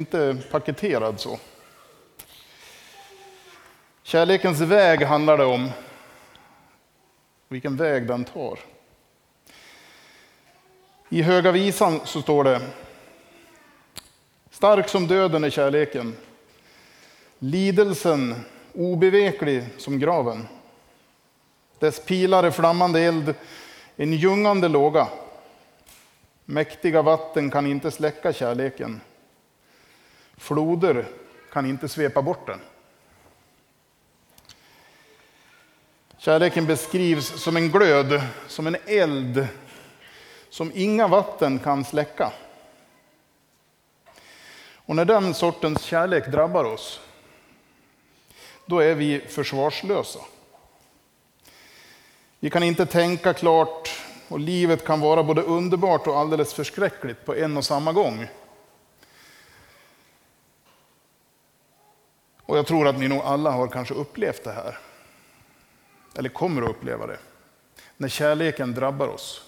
[0.00, 1.38] inte paketerad så.
[4.02, 5.70] Kärlekens väg handlar det om.
[7.48, 8.58] Vilken väg den tar.
[11.08, 12.60] I Höga visan så står det
[14.50, 16.16] Stark som döden är kärleken.
[17.38, 18.34] Lidelsen
[18.74, 20.48] obeveklig som graven.
[21.78, 23.34] Dess pilar är flammande eld,
[23.96, 25.08] en ljungande låga.
[26.44, 29.00] Mäktiga vatten kan inte släcka kärleken.
[30.38, 31.06] Floder
[31.52, 32.60] kan inte svepa bort den.
[36.18, 39.48] Kärleken beskrivs som en glöd, som en eld
[40.50, 42.32] som inga vatten kan släcka.
[44.74, 47.00] Och när den sortens kärlek drabbar oss,
[48.66, 50.20] då är vi försvarslösa.
[52.40, 53.90] Vi kan inte tänka klart
[54.28, 58.26] och livet kan vara både underbart och alldeles förskräckligt på en och samma gång.
[62.48, 64.78] Och jag tror att ni nog alla har kanske upplevt det här.
[66.16, 67.18] Eller kommer att uppleva det.
[67.96, 69.44] När kärleken drabbar oss.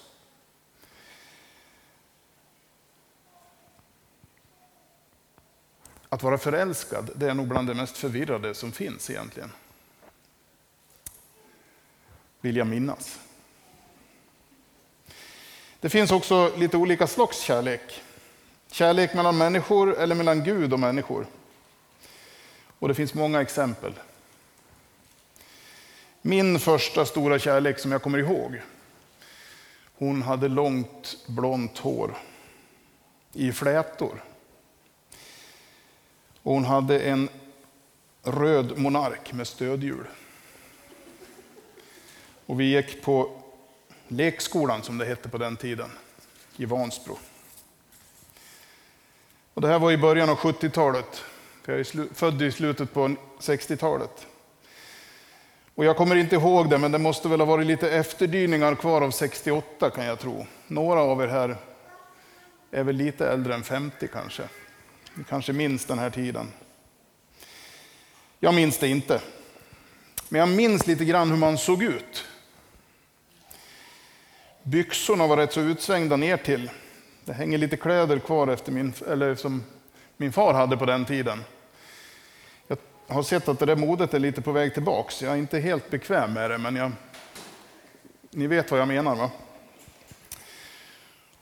[6.09, 9.51] Att vara förälskad, det är nog bland det mest förvirrade som finns egentligen.
[12.41, 13.19] Vill jag minnas.
[15.79, 18.01] Det finns också lite olika slags kärlek.
[18.71, 21.27] Kärlek mellan människor eller mellan Gud och människor.
[22.81, 23.93] Och det finns många exempel.
[26.21, 28.61] Min första stora kärlek som jag kommer ihåg,
[29.93, 32.17] hon hade långt blont hår
[33.33, 34.23] i flätor.
[36.43, 37.29] Och hon hade en
[38.23, 40.07] röd monark med stödhjul.
[42.45, 43.41] Och vi gick på
[44.07, 45.89] lekskolan som det hette på den tiden,
[46.57, 47.17] i Vansbro.
[49.53, 51.23] Och det här var i början av 70-talet.
[51.65, 54.27] Jag är född i slutet på 60-talet.
[55.75, 59.01] Och jag kommer inte ihåg det, men det måste väl ha varit lite efterdyningar kvar
[59.01, 60.45] av 68 kan jag tro.
[60.67, 61.55] Några av er här
[62.71, 64.43] är väl lite äldre än 50 kanske.
[65.13, 66.47] Ni kanske minns den här tiden.
[68.39, 69.21] Jag minns det inte.
[70.29, 72.25] Men jag minns lite grann hur man såg ut.
[74.63, 76.69] Byxorna var rätt så utsvängda ner till.
[77.25, 79.63] Det hänger lite kläder kvar efter min, eller som
[80.21, 81.43] min far hade på den tiden.
[82.67, 82.77] Jag
[83.07, 85.21] har sett att det där modet är lite på väg tillbaks.
[85.21, 86.91] Jag är inte helt bekväm med det, men jag,
[88.29, 89.31] ni vet vad jag menar va?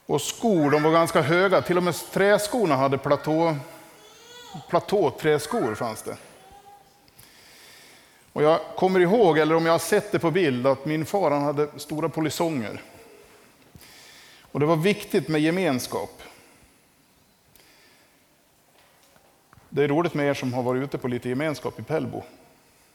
[0.06, 1.62] Och skor, de var ganska höga.
[1.62, 3.56] Till och med träskorna hade platå,
[4.68, 6.16] platåträskor fanns det.
[8.32, 11.30] Och jag kommer ihåg, eller om jag har sett det på bild, att min far
[11.30, 12.82] han hade stora polisonger.
[14.52, 16.22] Och det var viktigt med gemenskap.
[19.72, 22.22] Det är roligt med er som har varit ute på lite gemenskap i Pellbo.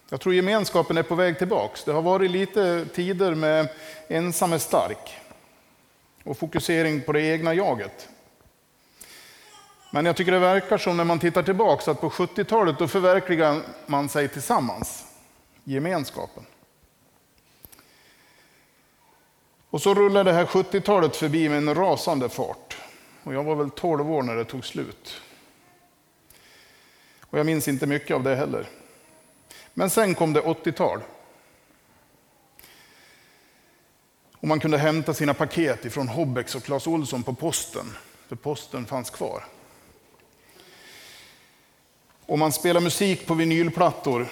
[0.10, 1.84] Jag tror gemenskapen är på väg tillbaks.
[1.84, 3.68] Det har varit lite tider med
[4.08, 5.18] ensam är stark
[6.24, 8.10] och fokusering på det egna jaget.
[9.92, 13.62] Men jag tycker det verkar som när man tittar tillbaks att på 70-talet då förverkligar
[13.86, 15.06] man sig tillsammans,
[15.64, 16.46] gemenskapen.
[19.70, 22.78] Och så rullar det här 70-talet förbi med en rasande fart.
[23.24, 25.22] Och jag var väl 12 år när det tog slut.
[27.36, 28.68] Och jag minns inte mycket av det heller.
[29.74, 31.02] Men sen kom det 80-tal.
[34.32, 37.86] Och man kunde hämta sina paket ifrån Hobbex och Clas Olsson på posten,
[38.28, 39.44] för posten fanns kvar.
[42.26, 44.28] Och man spelade musik på vinylplattor.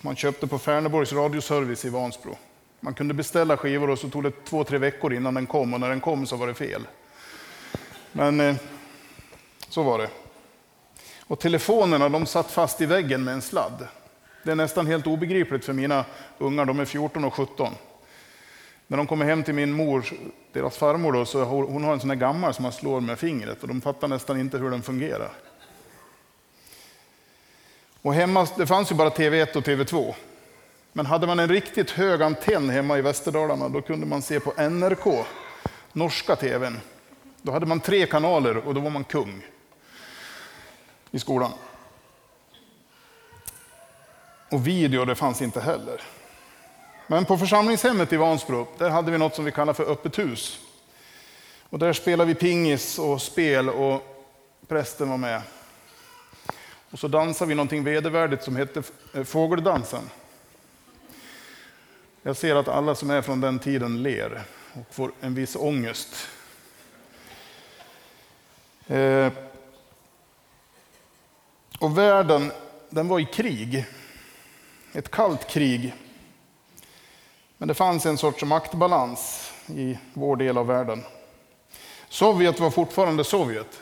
[0.00, 2.38] Man köpte på Färneborgs radioservice i Vansbro.
[2.80, 5.80] Man kunde beställa skivor och så tog det två, tre veckor innan den kom och
[5.80, 6.86] när den kom så var det fel.
[8.12, 8.56] Men eh,
[9.68, 10.10] så var det.
[11.30, 13.88] Och telefonerna de satt fast i väggen med en sladd.
[14.42, 16.04] Det är nästan helt obegripligt för mina
[16.38, 17.74] ungar, de är 14 och 17.
[18.86, 20.04] När de kommer hem till min mor,
[20.52, 23.62] deras farmor, då, så hon har en sån här gammal som man slår med fingret
[23.62, 25.30] och de fattar nästan inte hur den fungerar.
[28.02, 30.14] Och hemma, det fanns ju bara TV1 och TV2.
[30.92, 34.62] Men hade man en riktigt hög antenn hemma i Västerdalarna, då kunde man se på
[34.70, 35.26] NRK,
[35.92, 36.80] norska TVn.
[37.42, 39.42] Då hade man tre kanaler och då var man kung
[41.10, 41.52] i skolan.
[44.50, 46.02] Och video, det fanns inte heller.
[47.06, 50.58] Men på församlingshemmet i Vansbro, där hade vi något som vi kallar för öppet hus.
[51.70, 54.26] Och där spelade vi pingis och spel och
[54.68, 55.42] prästen var med.
[56.90, 58.82] Och så dansade vi någonting vedervärdigt som hette
[59.14, 60.10] eh, fågeldansen.
[62.22, 64.42] Jag ser att alla som är från den tiden ler
[64.72, 66.28] och får en viss ångest.
[68.86, 69.32] Eh,
[71.80, 72.52] och världen,
[72.90, 73.84] den var i krig.
[74.92, 75.94] Ett kallt krig.
[77.58, 81.02] Men det fanns en sorts maktbalans i vår del av världen.
[82.08, 83.80] Sovjet var fortfarande Sovjet.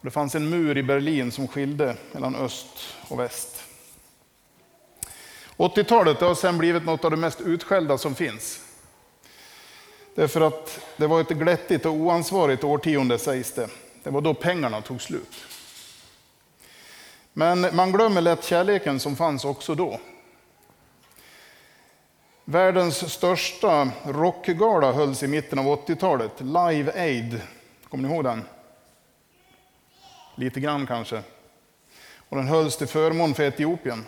[0.00, 3.62] Det fanns en mur i Berlin som skilde mellan öst och väst.
[5.56, 8.60] 80-talet har sen blivit något av det mest utskällda som finns.
[10.14, 13.68] Därför att det var ett glättigt och oansvarigt årtionde sägs det.
[14.02, 15.44] Det var då pengarna tog slut.
[17.38, 20.00] Men man glömmer lätt kärleken som fanns också då.
[22.44, 27.40] Världens största rockgala hölls i mitten av 80-talet, Live Aid.
[27.88, 28.44] Kommer ni ihåg den?
[30.34, 31.22] Lite grann kanske.
[32.28, 34.06] Och den hölls till förmån för Etiopien.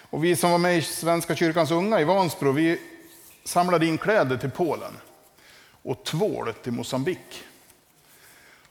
[0.00, 2.80] Och vi som var med i Svenska kyrkans unga i Vansbro, vi
[3.44, 4.96] samlade in kläder till Polen
[5.82, 7.44] och tvål till Mosambik.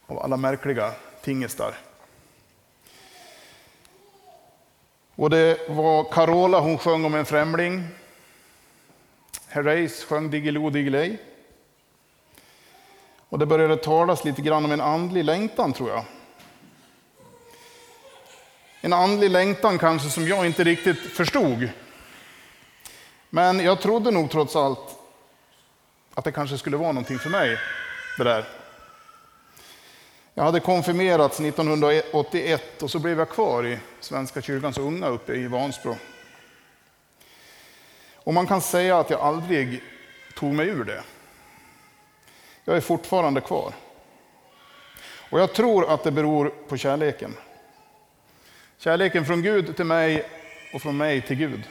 [0.06, 0.92] Av alla märkliga
[1.24, 1.86] tingestar.
[5.17, 7.87] Och det var Carola, hon sjöng om en främling.
[9.47, 11.17] Herreys sjöng Diggiloo Diggiley.
[13.29, 16.03] Och det började talas lite grann om en andlig längtan tror jag.
[18.81, 21.69] En andlig längtan kanske som jag inte riktigt förstod.
[23.29, 24.95] Men jag trodde nog trots allt
[26.13, 27.57] att det kanske skulle vara någonting för mig,
[28.17, 28.56] det där.
[30.37, 35.47] Jag hade konfirmerats 1981 och så blev jag kvar i Svenska kyrkans unga uppe i
[35.47, 35.95] Vansbro.
[38.15, 39.81] Och man kan säga att jag aldrig
[40.35, 41.03] tog mig ur det.
[42.63, 43.73] Jag är fortfarande kvar.
[45.29, 47.37] Och jag tror att det beror på kärleken.
[48.77, 50.25] Kärleken från Gud till mig
[50.73, 51.63] och från mig till Gud.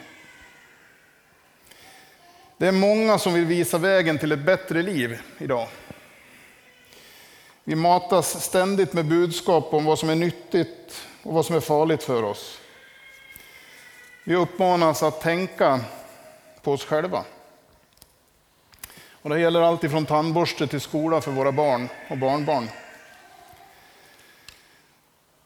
[2.57, 5.67] Det är många som vill visa vägen till ett bättre liv idag.
[7.69, 12.03] Vi matas ständigt med budskap om vad som är nyttigt och vad som är farligt
[12.03, 12.59] för oss.
[14.23, 15.79] Vi uppmanas att tänka
[16.61, 17.23] på oss själva.
[19.11, 22.69] Och det gäller allt ifrån tandborste till skola för våra barn och barnbarn.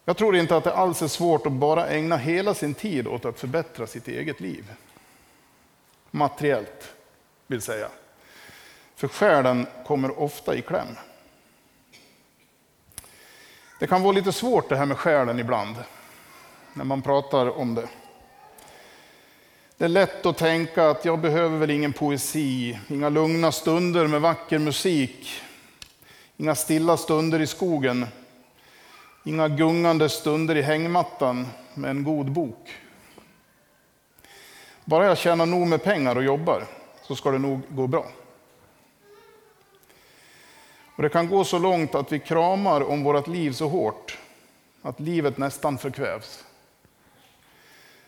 [0.05, 3.25] Jag tror inte att det alls är svårt att bara ägna hela sin tid åt
[3.25, 4.73] att förbättra sitt eget liv.
[6.11, 6.93] Materiellt,
[7.47, 7.87] vill säga.
[8.95, 10.87] För själen kommer ofta i kläm.
[13.81, 15.75] Det kan vara lite svårt det här med själen ibland,
[16.73, 17.87] när man pratar om det.
[19.77, 24.21] Det är lätt att tänka att jag behöver väl ingen poesi, inga lugna stunder med
[24.21, 25.41] vacker musik,
[26.37, 28.07] inga stilla stunder i skogen,
[29.23, 32.69] inga gungande stunder i hängmattan med en god bok.
[34.85, 36.65] Bara jag tjänar nog med pengar och jobbar
[37.01, 38.05] så ska det nog gå bra.
[41.01, 44.17] Och Det kan gå så långt att vi kramar om vårt liv så hårt
[44.81, 46.45] att livet nästan förkvävs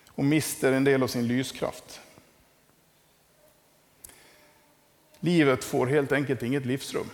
[0.08, 2.02] och mister en del av sin lyskraft.
[5.20, 7.10] Livet får helt enkelt inget livsrum.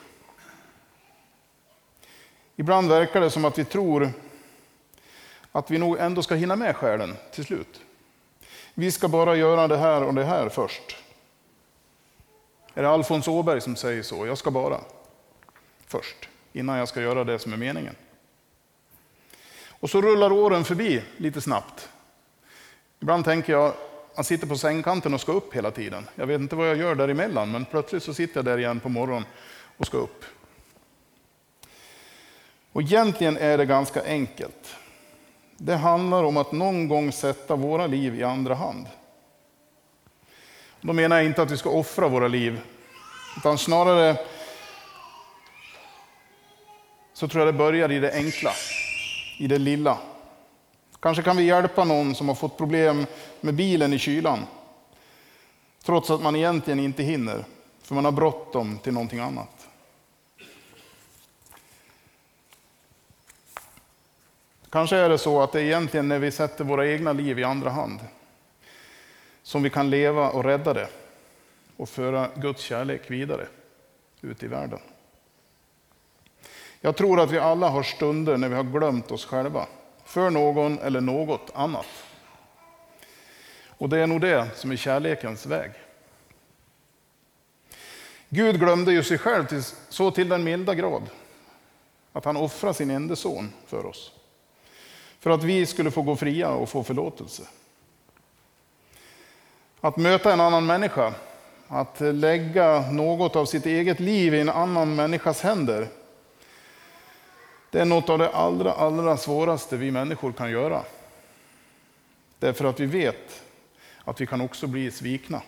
[2.56, 4.12] Ibland verkar det som att vi tror
[5.52, 7.82] att vi nog ändå ska hinna med själen till slut.
[8.74, 10.96] Vi ska bara göra det här och det här först.
[12.74, 14.28] Är det Alfons Åberg som säger så?
[14.28, 14.80] Jag ska bara
[15.90, 17.96] först, innan jag ska göra det som är meningen.
[19.70, 21.90] Och så rullar åren förbi lite snabbt.
[23.00, 23.74] Ibland tänker jag,
[24.16, 26.08] man sitter på sängkanten och ska upp hela tiden.
[26.16, 28.90] Jag vet inte vad jag gör däremellan, men plötsligt så sitter jag där igen på
[28.90, 29.26] morgonen
[29.78, 30.26] och ska upp.
[32.72, 34.76] Och egentligen är det ganska enkelt.
[35.58, 38.88] Det handlar om att någon gång sätta våra liv i andra hand.
[40.82, 42.62] Då menar jag inte att vi ska offra våra liv,
[43.38, 44.18] utan snarare
[47.20, 48.52] så tror jag det börjar i det enkla,
[49.38, 49.98] i det lilla.
[51.00, 53.06] Kanske kan vi hjälpa någon som har fått problem
[53.42, 54.40] med bilen i kylan.
[55.84, 57.46] Trots att man egentligen inte hinner,
[57.82, 59.68] för man har bråttom till någonting annat.
[64.70, 67.44] Kanske är det så att det är egentligen när vi sätter våra egna liv i
[67.44, 68.00] andra hand
[69.44, 70.90] som vi kan leva och rädda det
[71.78, 73.48] och föra Guds kärlek vidare
[74.22, 74.80] ut i världen.
[76.82, 79.66] Jag tror att vi alla har stunder när vi har glömt oss själva
[80.06, 81.88] för någon eller något annat.
[83.68, 85.72] Och det är nog det som är kärlekens väg.
[88.30, 91.10] Gud glömde ju sig själv till, så till den milda grad
[92.14, 94.12] att han offrade sin enda son för oss.
[95.20, 97.44] För att vi skulle få gå fria och få förlåtelse.
[99.82, 101.14] Att möta en annan människa,
[101.68, 105.88] att lägga något av sitt eget liv i en annan människas händer,
[107.72, 110.84] det är något av det allra, allra svåraste vi människor kan göra.
[112.40, 113.44] Därför att vi vet
[114.04, 115.42] att vi kan också bli svikna.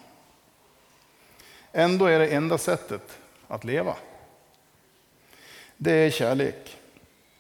[1.72, 3.96] Ändå är det enda sättet att leva.
[5.78, 6.78] Det är kärlek.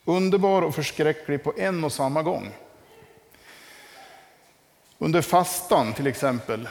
[0.06, 2.52] Underbar och förskräcklig på en och samma gång.
[4.98, 6.70] Under fastan till exempel,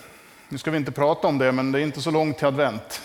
[0.48, 3.02] nu ska vi inte prata om det, men det är inte så långt till advent.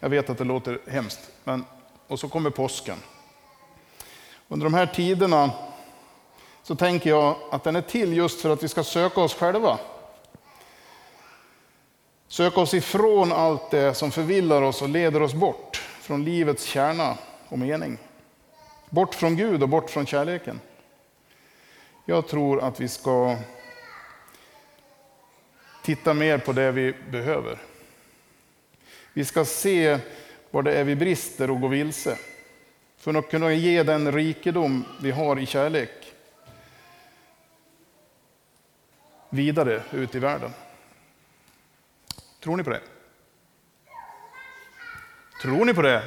[0.00, 1.64] Jag vet att det låter hemskt, men,
[2.06, 2.98] och så kommer påsken.
[4.48, 5.50] Under de här tiderna
[6.62, 9.78] så tänker jag att den är till just för att vi ska söka oss själva.
[12.28, 17.18] Söka oss ifrån allt det som förvillar oss och leder oss bort från livets kärna
[17.48, 17.98] och mening.
[18.90, 20.60] Bort från Gud och bort från kärleken.
[22.04, 23.36] Jag tror att vi ska
[25.82, 27.58] titta mer på det vi behöver.
[29.12, 29.98] Vi ska se
[30.50, 32.18] var det är vi brister och går vilse.
[33.04, 36.14] För att kunna ge den rikedom vi har i kärlek
[39.28, 40.50] vidare ut i världen.
[42.40, 42.80] Tror ni på det?
[45.42, 46.02] Tror ni på det?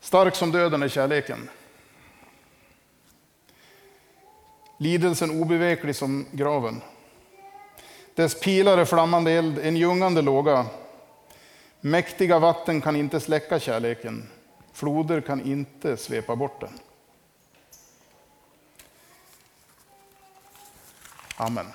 [0.00, 1.50] Stark som döden är kärleken.
[4.78, 6.80] Lidelsen obeveklig som graven.
[8.14, 10.66] Dess pilar är flammande eld, en ljungande låga.
[11.84, 14.28] Mäktiga vatten kan inte släcka kärleken.
[14.72, 16.78] Floder kan inte svepa bort den.
[21.36, 21.66] Amen.